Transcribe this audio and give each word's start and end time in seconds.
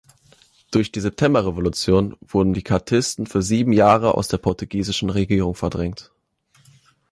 Durch 0.71 0.91
die 0.91 0.99
Septemberrevolution 0.99 2.17
wurden 2.21 2.53
die 2.55 2.63
Cartisten 2.63 3.27
für 3.27 3.43
sieben 3.43 3.71
Jahre 3.71 4.15
aus 4.15 4.29
der 4.29 4.39
portugiesischen 4.39 5.11
Regierung 5.11 5.53
verdrängt. 5.53 6.09